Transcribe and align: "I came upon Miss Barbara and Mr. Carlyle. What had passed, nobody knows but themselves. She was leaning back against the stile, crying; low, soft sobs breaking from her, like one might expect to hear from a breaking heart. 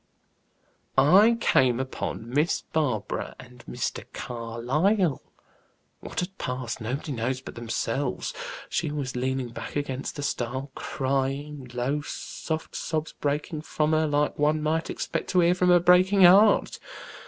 "I 0.97 1.37
came 1.39 1.79
upon 1.79 2.27
Miss 2.27 2.63
Barbara 2.73 3.35
and 3.37 3.63
Mr. 3.69 4.03
Carlyle. 4.13 5.21
What 5.99 6.21
had 6.21 6.35
passed, 6.39 6.81
nobody 6.81 7.11
knows 7.11 7.39
but 7.39 7.53
themselves. 7.53 8.33
She 8.67 8.91
was 8.91 9.15
leaning 9.15 9.49
back 9.49 9.75
against 9.75 10.15
the 10.15 10.23
stile, 10.23 10.71
crying; 10.73 11.69
low, 11.75 12.01
soft 12.01 12.75
sobs 12.75 13.13
breaking 13.13 13.61
from 13.61 13.91
her, 13.91 14.07
like 14.07 14.39
one 14.39 14.63
might 14.63 14.89
expect 14.89 15.29
to 15.29 15.39
hear 15.41 15.53
from 15.53 15.69
a 15.69 15.79
breaking 15.79 16.23
heart. 16.23 16.79